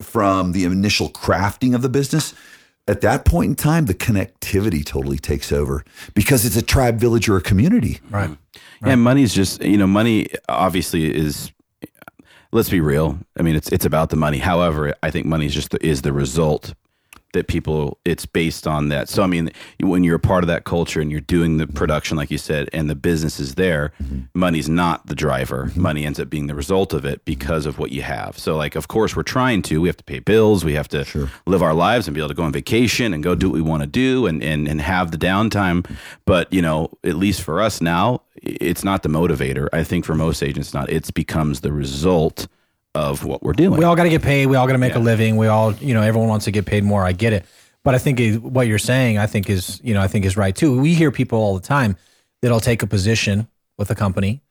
from 0.02 0.52
the 0.52 0.64
initial 0.64 1.10
crafting 1.12 1.76
of 1.76 1.84
the 1.84 1.90
business 1.90 2.34
at 2.88 3.02
that 3.02 3.24
point 3.24 3.50
in 3.50 3.56
time 3.56 3.86
the 3.86 3.94
connectivity 3.94 4.84
totally 4.84 5.20
takes 5.20 5.52
over 5.52 5.84
because 6.16 6.44
it's 6.44 6.56
a 6.56 6.62
tribe 6.62 6.98
village 6.98 7.30
or 7.30 7.38
a 7.38 7.42
community 7.42 8.00
right, 8.10 8.30
right. 8.30 8.38
and 8.82 9.00
money's 9.00 9.34
just 9.34 9.62
you 9.62 9.78
know 9.78 9.86
money 9.86 10.26
obviously 10.50 11.14
is 11.14 11.52
let's 12.56 12.70
be 12.70 12.80
real. 12.80 13.20
I 13.38 13.44
mean, 13.44 13.56
it's 13.56 13.72
it's 13.72 13.86
about 13.86 14.10
the 14.10 14.16
money. 14.16 14.40
However, 14.40 14.96
I 15.04 15.12
think 15.12 15.26
money 15.26 15.46
is 15.46 15.54
just 15.54 15.72
the, 15.72 15.86
is 15.86 16.02
the 16.02 16.14
result 16.14 16.74
that 17.36 17.48
people 17.48 18.00
it's 18.04 18.26
based 18.26 18.66
on 18.66 18.90
that. 18.90 19.08
So 19.08 19.22
I 19.22 19.28
mean, 19.28 19.52
when 19.80 20.04
you're 20.04 20.16
a 20.16 20.20
part 20.20 20.44
of 20.44 20.48
that 20.48 20.64
culture 20.64 21.00
and 21.00 21.12
you're 21.12 21.22
doing 21.22 21.58
the 21.58 21.68
production, 21.68 22.18
like 22.18 22.32
you 22.32 22.38
said, 22.38 22.70
and 22.74 22.90
the 22.90 22.96
business 22.96 23.40
is 23.40 23.56
there, 23.56 23.94
money's 24.34 24.68
not 24.68 25.06
the 25.06 25.16
driver. 25.16 25.72
Money 25.76 26.06
ends 26.06 26.20
up 26.20 26.30
being 26.30 26.48
the 26.48 26.56
result 26.56 26.94
of 26.94 27.06
it 27.06 27.24
because 27.26 27.66
of 27.66 27.78
what 27.78 27.92
you 27.92 28.02
have. 28.02 28.40
So 28.40 28.56
like, 28.56 28.76
of 28.76 28.88
course, 28.88 29.16
we're 29.16 29.24
trying 29.24 29.62
to. 29.64 29.82
We 29.82 29.88
have 29.88 29.98
to 29.98 30.04
pay 30.04 30.20
bills. 30.20 30.66
We 30.66 30.74
have 30.74 30.88
to 30.90 31.06
sure. 31.06 31.30
live 31.46 31.62
our 31.62 31.74
lives 31.74 32.08
and 32.08 32.16
be 32.16 32.22
able 32.22 32.30
to 32.30 32.36
go 32.36 32.44
on 32.44 32.52
vacation 32.52 33.14
and 33.14 33.24
go 33.24 33.36
do 33.36 33.50
what 33.50 33.56
we 33.56 33.62
want 33.62 33.84
to 33.84 33.88
do 33.88 34.26
and 34.26 34.42
and 34.42 34.68
and 34.68 34.82
have 34.82 35.12
the 35.12 35.18
downtime. 35.18 35.86
But 36.26 36.52
you 36.52 36.62
know, 36.62 36.90
at 37.04 37.16
least 37.16 37.42
for 37.42 37.62
us 37.62 37.82
now, 37.82 38.22
it's 38.42 38.84
not 38.84 39.04
the 39.04 39.10
motivator. 39.10 39.68
I 39.74 39.84
think 39.84 40.06
for 40.06 40.16
most 40.16 40.42
agents, 40.42 40.74
not. 40.74 40.90
It 40.90 41.14
becomes 41.14 41.62
the 41.62 41.72
result 41.72 42.48
of 42.96 43.26
what 43.26 43.44
we're 43.44 43.54
doing. 43.54 43.78
We 43.78 43.86
all 43.86 43.96
got 43.96 44.04
to 44.04 44.10
get 44.10 44.24
paid. 44.24 44.48
We 44.48 44.56
all 44.56 44.66
got 44.66 44.74
to 44.74 44.80
make 44.80 44.94
yeah. 44.94 45.00
a 45.00 45.04
living. 45.04 45.36
We 45.38 45.48
all, 45.48 45.74
you 45.76 45.94
know, 45.94 46.02
everyone 46.02 46.30
wants 46.30 46.46
to 46.46 46.52
get 46.52 46.66
paid 46.66 46.84
more. 46.84 47.04
I 47.04 47.12
get 47.12 47.34
it. 47.34 47.46
But 47.84 47.94
I 47.94 48.00
think 48.00 48.42
what 48.42 48.68
you're 48.68 48.80
saying, 48.80 49.20
I 49.20 49.28
think 49.28 49.50
is, 49.50 49.80
you 49.84 49.94
know, 49.94 50.02
I 50.02 50.08
think 50.08 50.26
is 50.26 50.36
right 50.38 50.56
too. 50.56 50.80
We 50.80 50.96
hear 50.96 51.12
people 51.12 51.38
all 51.38 51.54
the 51.54 51.68
time 51.68 51.98
that'll 52.42 52.60
take 52.60 52.82
a 52.82 52.88
position 52.88 53.48
with 53.78 53.92
a 53.92 53.96
company 53.96 54.42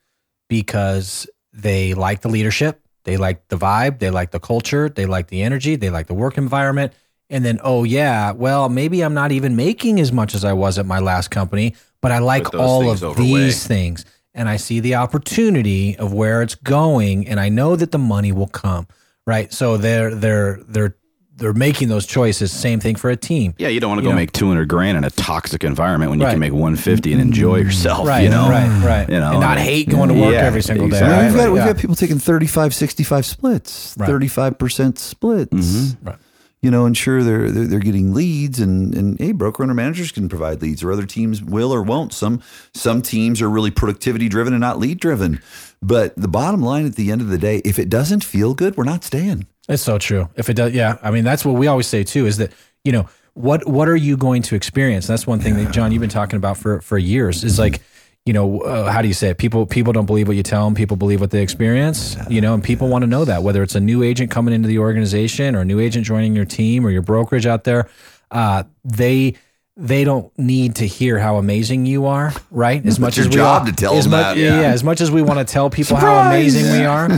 because 0.48 1.26
they 1.52 1.94
like 1.94 2.20
the 2.20 2.28
leadership, 2.28 2.80
they 3.04 3.16
like 3.16 3.48
the 3.48 3.56
vibe, 3.56 3.98
they 3.98 4.10
like 4.10 4.30
the 4.30 4.38
culture, 4.38 4.88
they 4.88 5.06
like 5.06 5.28
the 5.28 5.42
energy, 5.42 5.74
they 5.74 5.90
like 5.90 6.06
the 6.06 6.14
work 6.14 6.38
environment. 6.38 6.92
And 7.30 7.44
then, 7.44 7.58
oh 7.64 7.82
yeah, 7.84 8.32
well, 8.32 8.68
maybe 8.68 9.00
I'm 9.02 9.14
not 9.14 9.32
even 9.32 9.56
making 9.56 9.98
as 9.98 10.12
much 10.12 10.34
as 10.34 10.44
I 10.44 10.52
was 10.52 10.78
at 10.78 10.86
my 10.86 11.00
last 11.00 11.30
company, 11.30 11.74
but 12.02 12.12
I 12.12 12.18
like 12.18 12.54
all 12.54 12.90
of 12.90 13.16
these 13.16 13.66
things 13.66 14.04
and 14.34 14.48
I 14.48 14.56
see 14.56 14.80
the 14.80 14.96
opportunity 14.96 15.96
of 15.96 16.12
where 16.12 16.42
it's 16.42 16.54
going 16.54 17.28
and 17.28 17.38
I 17.38 17.48
know 17.48 17.76
that 17.76 17.92
the 17.92 17.98
money 17.98 18.32
will 18.32 18.48
come. 18.48 18.86
Right. 19.26 19.52
So 19.52 19.76
they're 19.76 20.14
they're 20.14 20.60
they're 20.64 20.96
they're 21.36 21.52
making 21.52 21.88
those 21.88 22.06
choices. 22.06 22.52
Same 22.52 22.78
thing 22.78 22.94
for 22.94 23.10
a 23.10 23.16
team. 23.16 23.54
Yeah, 23.58 23.68
you 23.68 23.80
don't 23.80 23.90
want 23.90 24.00
to 24.00 24.02
go 24.02 24.10
know? 24.10 24.16
make 24.16 24.32
two 24.32 24.48
hundred 24.48 24.68
grand 24.68 24.98
in 24.98 25.04
a 25.04 25.10
toxic 25.10 25.64
environment 25.64 26.10
when 26.10 26.20
you 26.20 26.26
right. 26.26 26.32
can 26.32 26.40
make 26.40 26.52
one 26.52 26.76
fifty 26.76 27.12
and 27.12 27.20
enjoy 27.20 27.56
yourself. 27.56 28.06
Right, 28.06 28.24
you 28.24 28.28
know, 28.28 28.48
right, 28.48 28.84
right. 28.84 29.08
You 29.08 29.18
know, 29.18 29.32
and 29.32 29.40
not 29.40 29.58
hate 29.58 29.88
going 29.88 30.10
to 30.10 30.14
work 30.14 30.34
yeah, 30.34 30.40
every 30.40 30.62
single 30.62 30.86
exactly. 30.86 31.08
day. 31.08 31.16
Right? 31.16 31.32
We've 31.32 31.36
got 31.36 31.52
we've 31.52 31.74
got 31.74 31.78
people 31.80 31.96
taking 31.96 32.18
35, 32.18 32.74
65 32.74 33.26
splits, 33.26 33.94
thirty 33.94 34.28
five 34.28 34.58
percent 34.58 34.98
splits. 34.98 35.52
Mm-hmm. 35.52 36.08
Right. 36.08 36.18
You 36.64 36.70
know, 36.70 36.86
ensure 36.86 37.22
they're 37.22 37.50
they're, 37.50 37.66
they're 37.66 37.78
getting 37.78 38.14
leads, 38.14 38.58
and 38.58 38.94
and 38.94 39.18
hey, 39.18 39.32
broker 39.32 39.62
owner 39.62 39.74
managers 39.74 40.10
can 40.10 40.30
provide 40.30 40.62
leads, 40.62 40.82
or 40.82 40.90
other 40.90 41.04
teams 41.04 41.44
will 41.44 41.74
or 41.74 41.82
won't. 41.82 42.14
Some 42.14 42.42
some 42.72 43.02
teams 43.02 43.42
are 43.42 43.50
really 43.50 43.70
productivity 43.70 44.30
driven 44.30 44.54
and 44.54 44.62
not 44.62 44.78
lead 44.78 44.98
driven. 44.98 45.42
But 45.82 46.16
the 46.16 46.26
bottom 46.26 46.62
line 46.62 46.86
at 46.86 46.96
the 46.96 47.12
end 47.12 47.20
of 47.20 47.28
the 47.28 47.36
day, 47.36 47.58
if 47.66 47.78
it 47.78 47.90
doesn't 47.90 48.24
feel 48.24 48.54
good, 48.54 48.78
we're 48.78 48.84
not 48.84 49.04
staying. 49.04 49.46
It's 49.68 49.82
so 49.82 49.98
true. 49.98 50.30
If 50.36 50.48
it 50.48 50.54
does, 50.54 50.72
yeah. 50.72 50.96
I 51.02 51.10
mean, 51.10 51.22
that's 51.22 51.44
what 51.44 51.56
we 51.56 51.66
always 51.66 51.86
say 51.86 52.02
too. 52.02 52.24
Is 52.24 52.38
that 52.38 52.50
you 52.82 52.92
know 52.92 53.10
what 53.34 53.68
what 53.68 53.86
are 53.86 53.96
you 53.96 54.16
going 54.16 54.40
to 54.40 54.54
experience? 54.54 55.06
That's 55.06 55.26
one 55.26 55.40
thing 55.40 55.56
that 55.56 55.70
John 55.70 55.92
you've 55.92 56.00
been 56.00 56.08
talking 56.08 56.38
about 56.38 56.56
for 56.56 56.80
for 56.80 56.96
years. 56.96 57.44
Is 57.44 57.58
like 57.58 57.82
you 58.26 58.32
know 58.32 58.60
uh, 58.62 58.90
how 58.90 59.02
do 59.02 59.08
you 59.08 59.14
say 59.14 59.30
it? 59.30 59.38
People 59.38 59.66
people 59.66 59.92
don't 59.92 60.06
believe 60.06 60.28
what 60.28 60.36
you 60.36 60.42
tell 60.42 60.64
them. 60.64 60.74
People 60.74 60.96
believe 60.96 61.20
what 61.20 61.30
they 61.30 61.42
experience. 61.42 62.16
You 62.28 62.40
know, 62.40 62.54
and 62.54 62.64
people 62.64 62.88
want 62.88 63.02
to 63.02 63.06
know 63.06 63.24
that 63.24 63.42
whether 63.42 63.62
it's 63.62 63.74
a 63.74 63.80
new 63.80 64.02
agent 64.02 64.30
coming 64.30 64.54
into 64.54 64.68
the 64.68 64.78
organization 64.78 65.54
or 65.54 65.60
a 65.60 65.64
new 65.64 65.78
agent 65.80 66.06
joining 66.06 66.34
your 66.34 66.44
team 66.46 66.86
or 66.86 66.90
your 66.90 67.02
brokerage 67.02 67.46
out 67.46 67.64
there, 67.64 67.88
uh, 68.30 68.64
they 68.84 69.34
they 69.76 70.04
don't 70.04 70.30
need 70.38 70.76
to 70.76 70.86
hear 70.86 71.18
how 71.18 71.36
amazing 71.36 71.84
you 71.84 72.06
are, 72.06 72.32
right? 72.52 72.86
As 72.86 73.00
much 73.00 73.16
your 73.16 73.26
as 73.26 73.30
we 73.30 73.34
job 73.36 73.62
all- 73.62 73.66
to 73.66 73.72
tell 73.72 73.94
as 73.94 74.04
them 74.04 74.12
much, 74.12 74.22
that, 74.22 74.36
yeah. 74.38 74.60
yeah. 74.62 74.68
As 74.68 74.84
much 74.84 75.00
as 75.00 75.10
we 75.10 75.20
want 75.20 75.40
to 75.40 75.52
tell 75.52 75.68
people 75.68 75.96
how 75.96 76.28
amazing 76.28 76.64
we 76.78 76.84
are, 76.84 77.10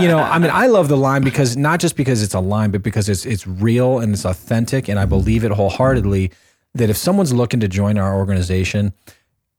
you 0.00 0.08
know, 0.08 0.18
I 0.18 0.38
mean, 0.40 0.50
I 0.52 0.66
love 0.66 0.88
the 0.88 0.96
line 0.96 1.22
because 1.22 1.56
not 1.56 1.78
just 1.80 1.96
because 1.96 2.20
it's 2.22 2.34
a 2.34 2.40
line, 2.40 2.70
but 2.70 2.82
because 2.82 3.08
it's 3.08 3.24
it's 3.24 3.46
real 3.46 4.00
and 4.00 4.12
it's 4.12 4.24
authentic, 4.26 4.88
and 4.88 4.98
I 4.98 5.06
believe 5.06 5.44
it 5.44 5.52
wholeheartedly 5.52 6.32
that 6.74 6.90
if 6.90 6.96
someone's 6.96 7.32
looking 7.32 7.60
to 7.60 7.68
join 7.68 7.96
our 7.96 8.14
organization, 8.16 8.92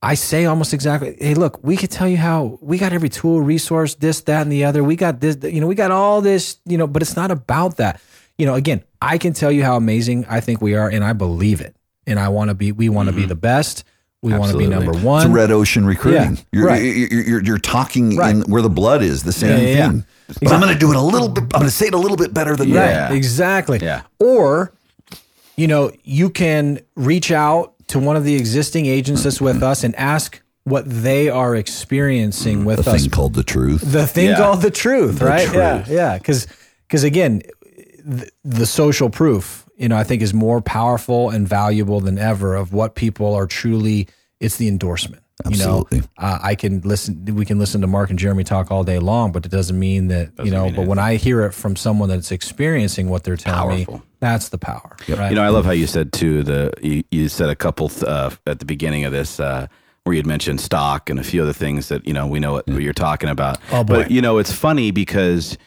I 0.03 0.15
say 0.15 0.45
almost 0.45 0.73
exactly, 0.73 1.15
hey, 1.19 1.35
look, 1.35 1.63
we 1.63 1.77
could 1.77 1.91
tell 1.91 2.07
you 2.07 2.17
how 2.17 2.57
we 2.61 2.79
got 2.79 2.91
every 2.91 3.09
tool, 3.09 3.39
resource, 3.41 3.93
this, 3.95 4.21
that, 4.21 4.41
and 4.41 4.51
the 4.51 4.63
other. 4.63 4.83
We 4.83 4.95
got 4.95 5.19
this, 5.19 5.37
you 5.43 5.61
know, 5.61 5.67
we 5.67 5.75
got 5.75 5.91
all 5.91 6.21
this, 6.21 6.57
you 6.65 6.77
know, 6.77 6.87
but 6.87 7.03
it's 7.03 7.15
not 7.15 7.29
about 7.29 7.77
that. 7.77 8.01
You 8.37 8.47
know, 8.47 8.55
again, 8.55 8.83
I 8.99 9.19
can 9.19 9.33
tell 9.33 9.51
you 9.51 9.63
how 9.63 9.75
amazing 9.75 10.25
I 10.25 10.39
think 10.39 10.59
we 10.61 10.73
are, 10.73 10.89
and 10.89 11.03
I 11.03 11.13
believe 11.13 11.61
it. 11.61 11.75
And 12.07 12.19
I 12.19 12.29
want 12.29 12.49
to 12.49 12.55
be, 12.55 12.71
we 12.71 12.89
want 12.89 13.09
to 13.09 13.13
be 13.13 13.21
mm-hmm. 13.21 13.29
the 13.29 13.35
best. 13.35 13.83
We 14.23 14.33
want 14.33 14.51
to 14.51 14.57
be 14.57 14.67
number 14.67 14.91
It's 14.91 15.01
one. 15.01 15.33
red 15.33 15.51
ocean 15.51 15.85
recruiting. 15.85 16.35
Yeah, 16.35 16.43
you're, 16.51 16.67
right. 16.67 16.81
you're, 16.81 17.21
you're, 17.21 17.43
you're 17.43 17.57
talking 17.57 18.15
Right. 18.15 18.35
in 18.35 18.41
where 18.43 18.61
the 18.61 18.69
blood 18.69 19.01
is, 19.03 19.23
the 19.23 19.31
same 19.31 19.49
Yeah, 19.51 19.57
yeah, 19.57 19.75
yeah. 19.75 19.89
thing. 19.89 20.05
But 20.41 20.51
I'm 20.51 20.61
going 20.61 20.73
to 20.73 20.79
do 20.79 20.91
it 20.91 20.95
a 20.95 21.01
little 21.01 21.27
bit. 21.29 21.43
I'm 21.43 21.49
going 21.49 21.63
to 21.65 21.71
say 21.71 21.87
it 21.87 21.93
a 21.93 21.97
little 21.97 22.17
bit 22.17 22.33
better 22.33 22.55
than 22.55 22.71
Right. 22.71 22.87
that. 22.87 23.11
Exactly. 23.11 23.79
Yeah. 23.81 24.01
Or, 24.19 24.73
you 25.57 25.67
know, 25.67 25.91
you 26.03 26.29
can 26.29 26.79
reach 26.95 27.31
out 27.31 27.73
to 27.91 27.99
one 27.99 28.15
of 28.15 28.23
the 28.23 28.35
existing 28.35 28.85
agents 28.85 29.23
that's 29.23 29.39
with 29.41 29.61
us 29.63 29.83
and 29.83 29.95
ask 29.95 30.41
what 30.63 30.83
they 30.87 31.29
are 31.29 31.55
experiencing 31.55 32.61
mm. 32.61 32.65
with 32.65 32.83
The 32.85 32.91
us. 32.91 33.01
thing 33.01 33.09
called 33.09 33.33
the 33.33 33.43
truth. 33.43 33.81
the 33.81 34.07
thing 34.07 34.27
Yeah. 34.27 34.37
called 34.37 34.61
the 34.61 34.71
truth, 34.71 35.21
right? 35.21 35.51
Yeah, 35.53 35.85
yeah. 35.87 36.17
Because, 36.17 36.47
because 36.87 37.03
again, 37.03 37.41
the, 38.03 38.29
the 38.43 38.65
social 38.65 39.09
proof, 39.09 39.65
you 39.75 39.89
know, 39.89 39.97
I 39.97 40.03
think 40.03 40.21
is 40.21 40.33
more 40.33 40.61
powerful 40.61 41.29
and 41.29 41.47
valuable 41.47 41.99
than 41.99 42.17
ever 42.17 42.55
of 42.55 42.73
what 42.73 42.95
people 42.95 43.33
are 43.33 43.47
truly. 43.47 44.07
It's 44.39 44.57
the 44.57 44.67
endorsement. 44.67 45.23
Absolutely. 45.45 45.97
You 45.97 46.03
know, 46.03 46.07
uh, 46.17 46.39
I 46.41 46.55
can 46.55 46.81
listen. 46.81 47.23
We 47.35 47.45
can 47.45 47.59
listen 47.59 47.81
to 47.81 47.87
Mark 47.87 48.09
and 48.09 48.17
Jeremy 48.19 48.43
talk 48.43 48.71
all 48.71 48.83
day 48.83 48.99
long, 48.99 49.31
but 49.31 49.45
it 49.45 49.49
doesn't 49.51 49.77
mean 49.77 50.07
that 50.07 50.31
you 50.43 50.51
know. 50.51 50.65
mean 50.65 50.75
But 50.75 50.87
when 50.87 50.99
I 50.99 51.15
hear 51.15 51.45
it 51.45 51.53
from 51.53 51.75
someone 51.75 52.09
that's 52.09 52.31
experiencing 52.31 53.09
what 53.09 53.23
they're 53.23 53.37
telling 53.37 53.77
me, 53.77 53.85
Powerful. 53.85 54.03
that's 54.19 54.49
the 54.49 54.57
power. 54.57 54.95
Right? 55.09 55.29
You 55.29 55.35
know, 55.35 55.43
I 55.43 55.49
love 55.49 55.65
how 55.65 55.71
you 55.71 55.87
said 55.87 56.13
too. 56.13 56.43
The 56.43 56.73
you, 56.81 57.03
you 57.11 57.29
said 57.29 57.49
a 57.49 57.55
couple 57.55 57.91
uh, 58.05 58.31
at 58.47 58.59
the 58.59 58.65
beginning 58.65 59.05
of 59.05 59.11
this 59.11 59.39
uh, 59.39 59.67
where 60.03 60.15
you'd 60.15 60.25
mentioned 60.27 60.59
stock 60.61 61.09
and 61.09 61.19
a 61.19 61.23
few 61.23 61.41
other 61.41 61.53
things 61.53 61.89
that 61.89 62.07
you 62.07 62.13
know 62.13 62.27
we 62.27 62.39
know 62.39 62.53
what, 62.53 62.67
what 62.67 62.81
you're 62.81 62.93
talking 62.93 63.29
about. 63.29 63.57
Oh, 63.71 63.83
boy. 63.83 64.03
But 64.03 64.11
you 64.11 64.21
know, 64.21 64.37
it's 64.37 64.51
funny 64.51 64.91
because 64.91 65.57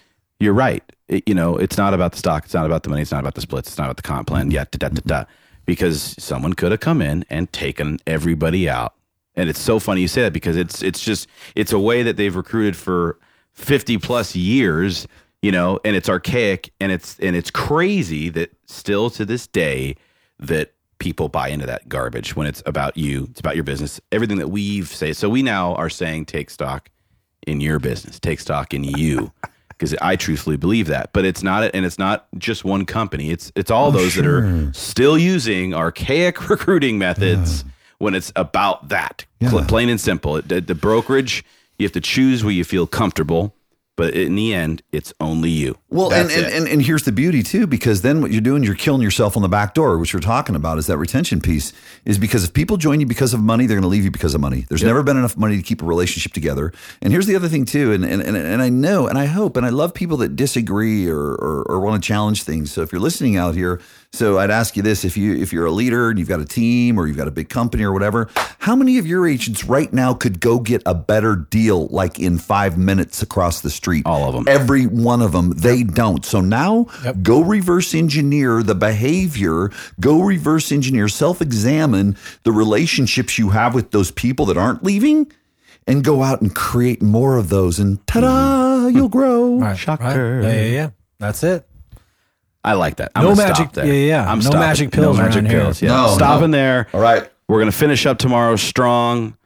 you're 0.40 0.54
right. 0.54 0.82
It- 1.08 1.28
you 1.28 1.34
know, 1.34 1.56
it's 1.56 1.76
not 1.76 1.92
about 1.94 2.12
the 2.12 2.18
stock. 2.18 2.44
It's 2.44 2.54
not 2.54 2.66
about 2.66 2.82
the 2.82 2.88
money. 2.90 3.02
It's 3.02 3.12
not 3.12 3.20
about 3.20 3.34
the 3.34 3.40
splits. 3.42 3.68
It's 3.68 3.78
not 3.78 3.84
about 3.84 3.96
the 3.96 4.02
comp 4.02 4.26
plan. 4.28 4.50
Yeah, 4.50 4.64
da, 4.70 4.88
da, 4.88 4.88
da, 4.88 5.02
da. 5.04 5.24
Because 5.66 6.14
someone 6.18 6.52
could 6.54 6.72
have 6.72 6.80
come 6.80 7.00
in 7.00 7.24
and 7.30 7.50
taken 7.52 7.98
everybody 8.06 8.68
out. 8.68 8.94
And 9.36 9.50
it's 9.50 9.60
so 9.60 9.78
funny 9.78 10.00
you 10.00 10.08
say 10.08 10.22
that 10.22 10.32
because 10.32 10.56
it's 10.56 10.82
it's 10.82 11.00
just 11.00 11.26
it's 11.54 11.72
a 11.72 11.78
way 11.78 12.02
that 12.02 12.16
they've 12.16 12.34
recruited 12.34 12.76
for 12.76 13.18
50 13.52 13.98
plus 13.98 14.36
years, 14.36 15.06
you 15.42 15.52
know, 15.52 15.80
and 15.84 15.96
it's 15.96 16.08
archaic 16.08 16.72
and 16.80 16.92
it's 16.92 17.18
and 17.20 17.34
it's 17.34 17.50
crazy 17.50 18.28
that 18.30 18.52
still 18.66 19.10
to 19.10 19.24
this 19.24 19.46
day 19.46 19.96
that 20.38 20.72
people 20.98 21.28
buy 21.28 21.48
into 21.48 21.66
that 21.66 21.88
garbage 21.88 22.36
when 22.36 22.46
it's 22.46 22.62
about 22.66 22.96
you, 22.96 23.26
it's 23.30 23.40
about 23.40 23.56
your 23.56 23.64
business, 23.64 24.00
everything 24.12 24.38
that 24.38 24.48
we've 24.48 24.88
say. 24.88 25.12
So 25.12 25.28
we 25.28 25.42
now 25.42 25.74
are 25.74 25.90
saying 25.90 26.26
take 26.26 26.50
stock 26.50 26.90
in 27.46 27.60
your 27.60 27.78
business, 27.78 28.18
take 28.20 28.40
stock 28.40 28.72
in 28.72 28.84
you. 28.84 29.32
Because 29.68 29.96
I 30.00 30.14
truthfully 30.14 30.56
believe 30.56 30.86
that, 30.86 31.12
but 31.12 31.24
it's 31.24 31.42
not, 31.42 31.68
and 31.74 31.84
it's 31.84 31.98
not 31.98 32.28
just 32.38 32.64
one 32.64 32.86
company. 32.86 33.30
It's 33.30 33.50
it's 33.56 33.72
all 33.72 33.88
oh, 33.88 33.90
those 33.90 34.14
that 34.14 34.24
are 34.24 34.72
still 34.72 35.18
using 35.18 35.74
archaic 35.74 36.48
recruiting 36.48 36.96
methods 36.96 37.64
when 38.04 38.14
it's 38.14 38.30
about 38.36 38.90
that, 38.90 39.24
Pl- 39.40 39.64
plain 39.64 39.88
and 39.88 40.00
simple. 40.00 40.36
It, 40.36 40.66
the 40.66 40.74
brokerage, 40.74 41.42
you 41.78 41.86
have 41.86 41.92
to 41.92 42.00
choose 42.00 42.44
where 42.44 42.52
you 42.52 42.62
feel 42.62 42.86
comfortable, 42.86 43.54
but 43.96 44.14
in 44.14 44.34
the 44.34 44.52
end, 44.52 44.82
it's 44.90 45.12
only 45.20 45.50
you. 45.50 45.76
Well, 45.88 46.12
and, 46.12 46.30
and, 46.30 46.46
and, 46.46 46.68
and 46.68 46.82
here's 46.82 47.04
the 47.04 47.12
beauty 47.12 47.42
too, 47.42 47.66
because 47.66 48.02
then 48.02 48.20
what 48.20 48.32
you're 48.32 48.40
doing, 48.40 48.64
you're 48.64 48.74
killing 48.74 49.02
yourself 49.02 49.36
on 49.36 49.42
the 49.42 49.48
back 49.48 49.74
door, 49.74 49.98
which 49.98 50.12
you're 50.12 50.20
talking 50.20 50.56
about 50.56 50.78
is 50.78 50.88
that 50.88 50.98
retention 50.98 51.40
piece. 51.40 51.72
Is 52.04 52.18
because 52.18 52.42
if 52.42 52.52
people 52.52 52.76
join 52.76 52.98
you 52.98 53.06
because 53.06 53.32
of 53.32 53.40
money, 53.40 53.66
they're 53.66 53.76
going 53.76 53.82
to 53.82 53.88
leave 53.88 54.04
you 54.04 54.10
because 54.10 54.34
of 54.34 54.40
money. 54.40 54.66
There's 54.68 54.82
never 54.82 55.04
been 55.04 55.16
enough 55.16 55.36
money 55.36 55.56
to 55.56 55.62
keep 55.62 55.80
a 55.80 55.84
relationship 55.84 56.32
together. 56.32 56.72
And 57.00 57.12
here's 57.12 57.26
the 57.26 57.36
other 57.36 57.48
thing 57.48 57.64
too, 57.64 57.92
and 57.92 58.04
and, 58.04 58.20
and, 58.20 58.36
and 58.36 58.60
I 58.60 58.68
know, 58.68 59.06
and 59.06 59.16
I 59.16 59.26
hope, 59.26 59.56
and 59.56 59.64
I 59.64 59.68
love 59.68 59.94
people 59.94 60.16
that 60.18 60.34
disagree 60.34 61.08
or, 61.08 61.20
or 61.20 61.62
or 61.68 61.80
want 61.80 62.02
to 62.02 62.06
challenge 62.06 62.42
things. 62.42 62.72
So 62.72 62.82
if 62.82 62.90
you're 62.90 63.00
listening 63.00 63.36
out 63.36 63.54
here, 63.54 63.80
so 64.12 64.38
I'd 64.38 64.50
ask 64.50 64.76
you 64.76 64.82
this: 64.82 65.04
if 65.04 65.16
you 65.16 65.36
if 65.36 65.52
you're 65.52 65.66
a 65.66 65.70
leader 65.70 66.10
and 66.10 66.18
you've 66.18 66.28
got 66.28 66.40
a 66.40 66.44
team 66.44 66.98
or 66.98 67.06
you've 67.06 67.16
got 67.16 67.28
a 67.28 67.32
big 67.32 67.48
company 67.48 67.84
or 67.84 67.92
whatever, 67.92 68.28
how 68.58 68.74
many 68.74 68.98
of 68.98 69.06
your 69.06 69.28
agents 69.28 69.64
right 69.64 69.92
now 69.92 70.14
could 70.14 70.40
go 70.40 70.58
get 70.58 70.82
a 70.84 70.94
better 70.94 71.36
deal 71.36 71.86
like 71.88 72.18
in 72.18 72.38
five 72.38 72.76
minutes 72.76 73.22
across 73.22 73.60
the 73.60 73.70
street? 73.70 73.83
All 74.04 74.28
of 74.28 74.34
them. 74.34 74.44
Every 74.46 74.86
one 74.86 75.22
of 75.22 75.32
them, 75.32 75.50
they 75.50 75.82
don't. 75.82 76.24
So 76.24 76.40
now 76.40 76.86
go 77.22 77.40
reverse 77.42 77.94
engineer 77.94 78.62
the 78.62 78.74
behavior, 78.74 79.70
go 80.00 80.20
reverse 80.22 80.72
engineer, 80.72 81.08
self 81.08 81.40
examine 81.40 82.16
the 82.44 82.52
relationships 82.52 83.38
you 83.38 83.50
have 83.50 83.74
with 83.74 83.90
those 83.90 84.10
people 84.10 84.46
that 84.46 84.56
aren't 84.56 84.82
leaving, 84.82 85.30
and 85.86 86.02
go 86.04 86.22
out 86.22 86.40
and 86.40 86.54
create 86.54 87.02
more 87.02 87.36
of 87.36 87.48
those. 87.48 87.78
And 87.78 88.04
ta 88.06 88.20
da, 88.20 88.26
mm-hmm. 88.86 88.96
you'll 88.96 89.08
grow. 89.08 89.58
Right, 89.58 89.76
Shocker. 89.78 90.40
right. 90.40 90.44
Yeah, 90.48 90.54
yeah, 90.62 90.72
yeah. 90.72 90.90
That's 91.18 91.42
it. 91.42 91.66
I 92.64 92.72
like 92.72 92.96
that. 92.96 93.12
I'm 93.14 93.24
No 93.24 93.34
magic- 93.34 93.56
Stop 93.56 93.72
there. 93.74 93.86
yeah, 93.86 93.92
yeah. 93.92 94.30
I'm 94.30 94.38
No 94.38 94.42
stopping. 94.42 94.60
magic 94.60 94.90
pills 94.92 95.16
No 95.18 95.22
magic 95.22 95.42
around 95.42 95.50
here. 95.50 95.60
pills. 95.60 95.82
Yeah. 95.82 95.88
No, 95.88 96.14
stopping 96.14 96.50
no. 96.50 96.56
there. 96.56 96.88
All 96.94 97.00
right. 97.00 97.28
We're 97.46 97.58
gonna 97.58 97.72
finish 97.72 98.06
up 98.06 98.18
tomorrow 98.18 98.56
strong. 98.56 99.36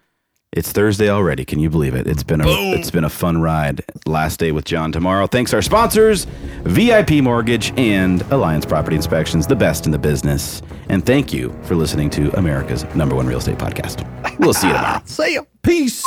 It's 0.52 0.72
Thursday 0.72 1.10
already. 1.10 1.44
Can 1.44 1.58
you 1.60 1.68
believe 1.68 1.94
it? 1.94 2.06
It's 2.06 2.22
been 2.22 2.40
a 2.40 2.46
it's 2.72 2.90
been 2.90 3.04
a 3.04 3.10
fun 3.10 3.40
ride. 3.42 3.84
Last 4.06 4.40
day 4.40 4.50
with 4.50 4.64
John 4.64 4.90
tomorrow. 4.92 5.26
Thanks 5.26 5.52
our 5.52 5.60
sponsors, 5.60 6.24
VIP 6.64 7.22
Mortgage 7.22 7.72
and 7.78 8.22
Alliance 8.32 8.64
Property 8.64 8.96
Inspections, 8.96 9.46
the 9.46 9.56
best 9.56 9.84
in 9.84 9.92
the 9.92 9.98
business. 9.98 10.62
And 10.88 11.04
thank 11.04 11.34
you 11.34 11.54
for 11.64 11.74
listening 11.74 12.08
to 12.10 12.36
America's 12.38 12.84
number 12.94 13.14
one 13.14 13.26
real 13.26 13.38
estate 13.38 13.58
podcast. 13.58 14.06
We'll 14.38 14.54
see 14.54 14.68
you 14.68 14.72
tomorrow. 14.72 15.02
See 15.04 15.34
ya. 15.34 15.42
Peace. 15.62 16.02